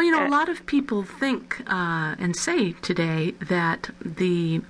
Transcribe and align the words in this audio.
Well, 0.00 0.06
you 0.06 0.12
know, 0.12 0.26
a 0.26 0.32
lot 0.32 0.48
of 0.48 0.64
people 0.64 1.02
think 1.02 1.60
uh, 1.66 2.16
and 2.18 2.34
say 2.34 2.72
today 2.72 3.32
that 3.32 3.90
the 4.02 4.62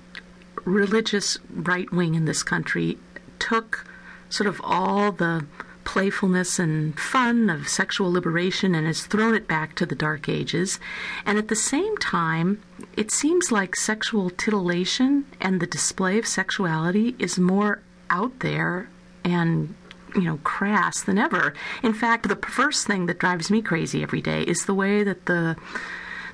religious 0.65 1.37
right 1.49 1.89
wing 1.89 2.15
in 2.15 2.25
this 2.25 2.43
country 2.43 2.97
took 3.39 3.85
sort 4.29 4.49
of 4.49 4.59
all 4.61 5.13
the 5.13 5.45
playfulness 5.85 6.59
and 6.59 6.99
fun 6.99 7.49
of 7.49 7.69
sexual 7.69 8.11
liberation 8.11 8.75
and 8.75 8.85
has 8.85 9.05
thrown 9.05 9.33
it 9.33 9.47
back 9.47 9.73
to 9.75 9.85
the 9.85 9.95
Dark 9.95 10.27
Ages. 10.27 10.81
And 11.25 11.37
at 11.37 11.47
the 11.47 11.55
same 11.55 11.95
time, 11.95 12.61
it 12.97 13.09
seems 13.09 13.53
like 13.53 13.77
sexual 13.77 14.31
titillation 14.31 15.23
and 15.39 15.61
the 15.61 15.65
display 15.65 16.19
of 16.19 16.27
sexuality 16.27 17.15
is 17.19 17.39
more 17.39 17.81
out 18.09 18.37
there 18.41 18.89
and 19.23 19.75
you 20.15 20.21
know 20.21 20.39
crass 20.43 21.01
than 21.01 21.17
ever. 21.17 21.53
In 21.83 21.93
fact, 21.93 22.27
the 22.27 22.35
first 22.35 22.87
thing 22.87 23.05
that 23.07 23.19
drives 23.19 23.49
me 23.49 23.61
crazy 23.61 24.03
every 24.03 24.21
day 24.21 24.43
is 24.43 24.65
the 24.65 24.73
way 24.73 25.03
that 25.03 25.25
the 25.25 25.55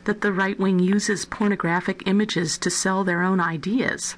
that 0.05 0.21
the 0.21 0.31
right 0.31 0.57
wing 0.57 0.79
uses 0.79 1.25
pornographic 1.25 2.07
images 2.07 2.57
to 2.59 2.69
sell 2.69 3.03
their 3.03 3.21
own 3.21 3.39
ideas. 3.41 4.15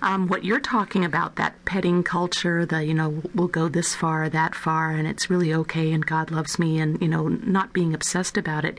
Um, 0.00 0.26
what 0.28 0.44
you're 0.44 0.60
talking 0.60 1.04
about, 1.04 1.36
that 1.36 1.64
petting 1.64 2.02
culture, 2.02 2.64
the, 2.64 2.84
you 2.84 2.94
know, 2.94 3.22
we'll 3.34 3.48
go 3.48 3.68
this 3.68 3.94
far, 3.94 4.28
that 4.28 4.54
far, 4.54 4.90
and 4.90 5.06
it's 5.06 5.28
really 5.28 5.52
okay, 5.52 5.92
and 5.92 6.04
God 6.06 6.30
loves 6.30 6.58
me, 6.58 6.78
and, 6.78 7.00
you 7.02 7.08
know, 7.08 7.28
not 7.28 7.72
being 7.72 7.92
obsessed 7.92 8.36
about 8.36 8.64
it. 8.64 8.78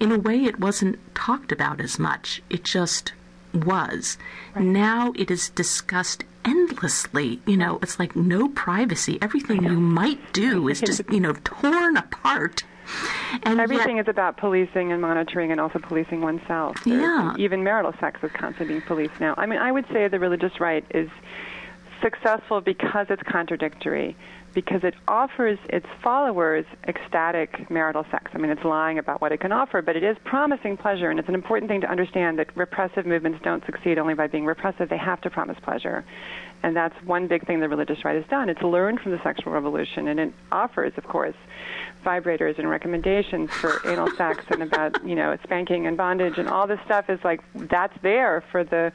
In 0.00 0.10
a 0.10 0.18
way, 0.18 0.44
it 0.44 0.58
wasn't 0.58 0.98
talked 1.14 1.52
about 1.52 1.80
as 1.80 1.98
much. 1.98 2.42
It 2.50 2.64
just 2.64 3.12
was. 3.52 4.18
Right. 4.54 4.64
Now 4.64 5.12
it 5.16 5.30
is 5.30 5.50
discussed 5.50 6.24
endlessly. 6.44 7.40
You 7.46 7.56
know, 7.56 7.78
it's 7.82 7.98
like 7.98 8.16
no 8.16 8.48
privacy. 8.48 9.18
Everything 9.20 9.64
you 9.64 9.80
might 9.80 10.32
do 10.32 10.68
is 10.68 10.80
just, 10.80 11.02
you 11.10 11.20
know, 11.20 11.34
torn 11.44 11.96
apart. 11.96 12.64
And 13.42 13.60
everything 13.60 13.96
yet, 13.96 14.06
is 14.06 14.08
about 14.08 14.38
policing 14.38 14.92
and 14.92 15.02
monitoring 15.02 15.52
and 15.52 15.60
also 15.60 15.78
policing 15.78 16.22
oneself. 16.22 16.82
There's, 16.84 17.00
yeah. 17.00 17.34
Even 17.36 17.62
marital 17.62 17.92
sex 18.00 18.20
is 18.22 18.30
constantly 18.32 18.74
being 18.74 18.80
policed 18.86 19.20
now. 19.20 19.34
I 19.36 19.46
mean, 19.46 19.58
I 19.58 19.70
would 19.70 19.86
say 19.92 20.08
the 20.08 20.18
religious 20.18 20.58
right 20.58 20.84
is 20.90 21.10
successful 22.00 22.60
because 22.60 23.06
it's 23.10 23.22
contradictory, 23.22 24.16
because 24.54 24.82
it 24.82 24.94
offers 25.06 25.58
its 25.68 25.86
followers 26.02 26.64
ecstatic 26.86 27.70
marital 27.70 28.04
sex. 28.10 28.30
I 28.34 28.38
mean, 28.38 28.50
it's 28.50 28.64
lying 28.64 28.98
about 28.98 29.20
what 29.20 29.30
it 29.32 29.40
can 29.40 29.52
offer, 29.52 29.82
but 29.82 29.96
it 29.96 30.02
is 30.02 30.16
promising 30.24 30.76
pleasure, 30.76 31.10
and 31.10 31.18
it's 31.18 31.28
an 31.28 31.34
important 31.34 31.70
thing 31.70 31.80
to 31.82 31.90
understand 31.90 32.38
that 32.38 32.56
repressive 32.56 33.06
movements 33.06 33.40
don't 33.42 33.64
succeed 33.66 33.98
only 33.98 34.14
by 34.14 34.26
being 34.26 34.46
repressive, 34.46 34.88
they 34.88 34.96
have 34.96 35.20
to 35.20 35.30
promise 35.30 35.58
pleasure. 35.62 36.04
And 36.62 36.74
that's 36.74 36.94
one 37.04 37.28
big 37.28 37.46
thing 37.46 37.60
the 37.60 37.68
religious 37.68 38.04
right 38.04 38.16
has 38.16 38.26
done. 38.28 38.48
It's 38.48 38.62
learned 38.62 39.00
from 39.00 39.12
the 39.12 39.22
sexual 39.22 39.52
revolution, 39.52 40.08
and 40.08 40.18
it 40.18 40.32
offers, 40.50 40.92
of 40.96 41.04
course, 41.04 41.36
vibrators 42.04 42.58
and 42.58 42.68
recommendations 42.68 43.50
for 43.50 43.80
anal 43.86 44.10
sex 44.16 44.44
and 44.50 44.62
about, 44.62 45.06
you 45.06 45.14
know, 45.14 45.36
spanking 45.44 45.86
and 45.86 45.96
bondage 45.96 46.38
and 46.38 46.48
all 46.48 46.66
this 46.66 46.80
stuff 46.84 47.10
is 47.10 47.20
like, 47.22 47.40
that's 47.54 47.96
there 48.02 48.42
for 48.50 48.64
the 48.64 48.92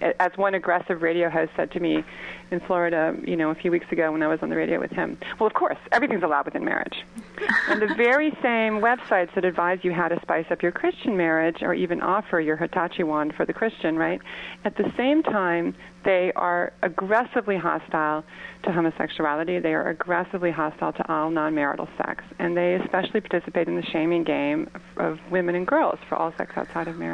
as 0.00 0.32
one 0.36 0.54
aggressive 0.54 1.02
radio 1.02 1.28
host 1.28 1.52
said 1.56 1.70
to 1.72 1.80
me 1.80 2.04
in 2.50 2.60
Florida, 2.60 3.16
you 3.24 3.36
know, 3.36 3.50
a 3.50 3.54
few 3.54 3.70
weeks 3.70 3.90
ago 3.92 4.12
when 4.12 4.22
I 4.22 4.26
was 4.26 4.40
on 4.42 4.48
the 4.48 4.56
radio 4.56 4.80
with 4.80 4.90
him, 4.90 5.18
well, 5.38 5.46
of 5.46 5.54
course, 5.54 5.78
everything's 5.92 6.22
allowed 6.22 6.46
within 6.46 6.64
marriage. 6.64 7.04
and 7.68 7.80
the 7.82 7.94
very 7.94 8.30
same 8.42 8.80
websites 8.80 9.34
that 9.34 9.44
advise 9.44 9.80
you 9.82 9.92
how 9.92 10.08
to 10.08 10.20
spice 10.20 10.46
up 10.50 10.62
your 10.62 10.72
Christian 10.72 11.16
marriage 11.16 11.62
or 11.62 11.74
even 11.74 12.00
offer 12.00 12.40
your 12.40 12.56
Hitachi 12.56 13.02
wand 13.02 13.34
for 13.34 13.44
the 13.44 13.52
Christian, 13.52 13.96
right? 13.96 14.20
At 14.64 14.76
the 14.76 14.92
same 14.96 15.22
time, 15.22 15.74
they 16.04 16.32
are 16.36 16.72
aggressively 16.82 17.56
hostile 17.56 18.24
to 18.62 18.72
homosexuality. 18.72 19.58
They 19.58 19.74
are 19.74 19.88
aggressively 19.88 20.50
hostile 20.50 20.92
to 20.92 21.12
all 21.12 21.30
non 21.30 21.54
marital 21.54 21.88
sex. 21.96 22.24
And 22.38 22.56
they 22.56 22.74
especially 22.76 23.20
participate 23.20 23.68
in 23.68 23.76
the 23.76 23.84
shaming 23.84 24.24
game 24.24 24.70
of 24.96 25.18
women 25.30 25.54
and 25.54 25.66
girls 25.66 25.98
for 26.08 26.16
all 26.16 26.32
sex 26.38 26.52
outside 26.56 26.88
of 26.88 26.96
marriage. 26.96 27.06